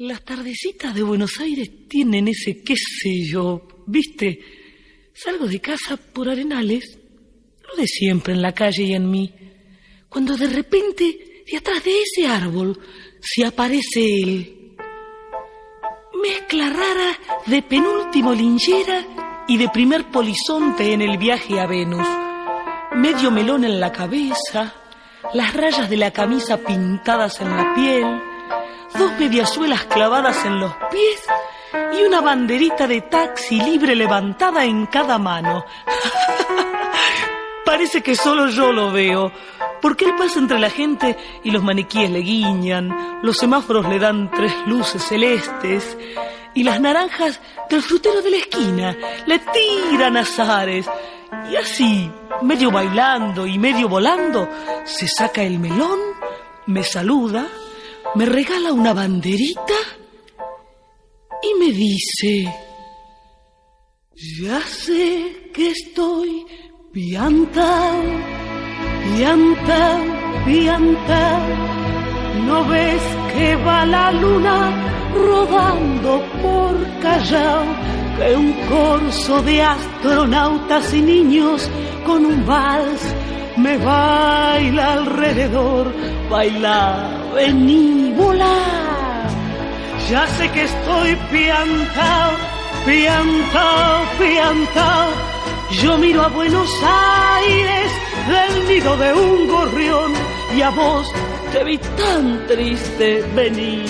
[0.00, 4.40] Las tardecitas de Buenos Aires tienen ese qué sé yo, ¿viste?
[5.12, 6.98] Salgo de casa por arenales,
[7.68, 9.30] lo de siempre en la calle y en mí,
[10.08, 12.80] cuando de repente, de atrás de ese árbol,
[13.20, 14.74] se aparece él.
[16.22, 22.08] Mezcla rara de penúltimo linchera y de primer polizonte en el viaje a Venus.
[22.94, 24.72] Medio melón en la cabeza,
[25.34, 28.29] las rayas de la camisa pintadas en la piel,
[28.96, 31.22] dos mediasuelas clavadas en los pies
[31.98, 35.64] y una banderita de taxi libre levantada en cada mano.
[37.64, 39.30] Parece que solo yo lo veo,
[39.80, 44.30] porque él pasa entre la gente y los maniquíes le guiñan, los semáforos le dan
[44.30, 45.96] tres luces celestes
[46.54, 50.88] y las naranjas del frutero de la esquina le tiran azares.
[51.50, 52.10] Y así,
[52.42, 54.48] medio bailando y medio volando,
[54.84, 55.98] se saca el melón,
[56.66, 57.46] me saluda,
[58.14, 59.80] me regala una banderita
[61.42, 62.52] y me dice,
[64.40, 66.44] ya sé que estoy
[66.92, 68.02] piantao,
[69.04, 70.04] piantao,
[70.44, 71.40] piantao,
[72.46, 73.02] no ves
[73.32, 74.72] que va la luna
[75.14, 77.64] rodando por Callao,
[78.18, 81.70] que un corso de astronautas y niños
[82.04, 83.14] con un vals
[83.56, 85.92] me baila alrededor,
[86.28, 89.28] baila vení, volar.
[90.10, 92.32] Ya sé que estoy piantao,
[92.84, 95.08] piantao, piantao.
[95.82, 97.90] Yo miro a Buenos Aires
[98.28, 100.12] del nido de un gorrión
[100.56, 101.06] y a vos
[101.52, 103.84] te vi tan triste, vení,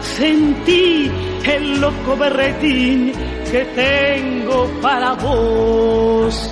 [0.00, 1.10] sentí
[1.44, 3.12] el loco berretín
[3.50, 6.50] que tengo para vos.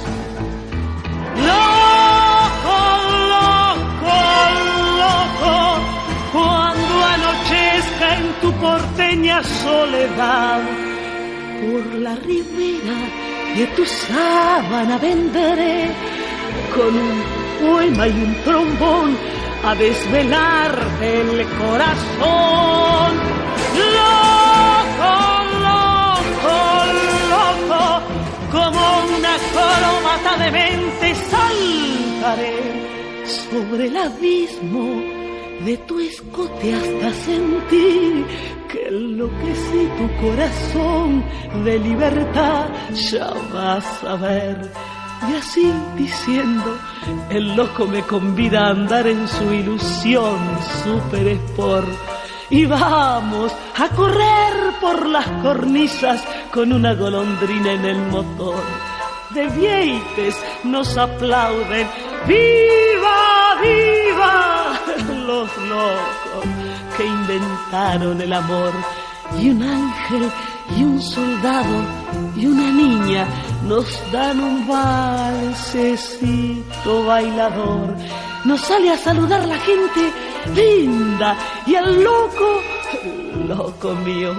[9.43, 10.61] Soledad,
[11.61, 12.99] por la ribera
[13.57, 15.91] de tu sábana vendré
[16.75, 17.23] con un
[17.61, 19.17] poema y un trombón
[19.65, 23.11] a desvelarte el corazón.
[23.97, 25.15] Loco,
[25.67, 26.59] loco,
[27.35, 28.03] loco,
[28.53, 28.83] como
[29.17, 32.57] una coromata de mente saltaré
[33.25, 35.24] sobre el abismo
[35.65, 38.27] de tu escote hasta sentir
[38.71, 41.25] que enloquecí tu corazón
[41.65, 44.71] de libertad, ya vas a ver.
[45.31, 46.77] Y así diciendo,
[47.31, 50.39] el loco me convida a andar en su ilusión
[50.83, 51.89] super sport.
[52.51, 58.63] Y vamos a correr por las cornisas con una golondrina en el motor.
[59.31, 61.89] De vieites nos aplauden,
[62.29, 63.04] ¡viva,
[67.05, 68.73] que inventaron el amor.
[69.41, 70.31] Y un ángel
[70.77, 71.85] y un soldado
[72.37, 73.27] y una niña
[73.67, 75.85] nos dan un valsecito
[77.05, 77.95] bailador.
[78.45, 80.13] Nos sale a saludar la gente
[80.55, 82.61] linda y el loco,
[83.49, 84.35] loco mío,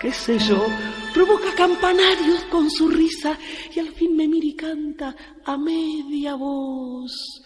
[0.00, 0.66] qué sé yo,
[1.14, 3.38] provoca campanarios con su risa
[3.74, 7.42] y al fin me mira y canta a media voz.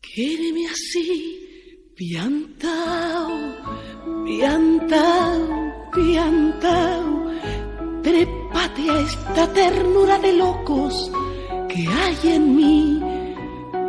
[0.00, 1.43] Quéreme así,
[1.96, 3.30] piantao,
[4.26, 5.42] piantao,
[5.94, 7.24] piantao
[8.02, 11.10] trépate a esta ternura de locos
[11.68, 13.00] que hay en mí.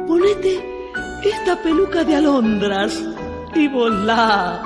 [0.08, 0.54] Ponete
[1.24, 2.94] esta peluca de alondras
[3.56, 4.62] y volá,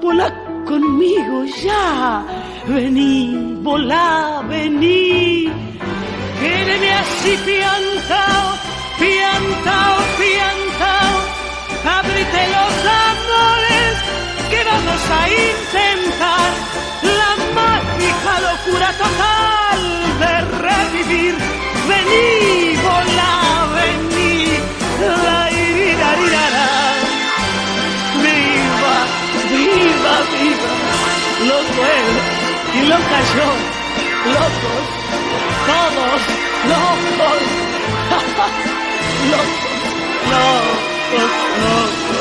[0.00, 0.28] volá
[0.64, 2.24] conmigo ya.
[2.66, 5.69] Vení, volá, vení.
[15.10, 16.50] A intentar
[17.18, 19.80] la mágica locura total
[20.22, 20.32] de
[20.66, 21.34] revivir.
[21.88, 23.34] Vení, volá,
[23.74, 24.34] vení,
[25.24, 26.46] la iririrarira.
[28.22, 28.96] Viva,
[29.50, 30.72] viva, viva,
[31.48, 32.10] loco él
[32.78, 33.48] y loca yo,
[34.36, 34.84] locos,
[35.66, 37.42] todos locos,
[39.30, 39.70] locos,
[40.30, 41.30] locos,
[41.62, 42.19] locos.